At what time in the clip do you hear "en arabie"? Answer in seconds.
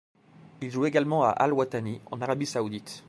2.09-2.47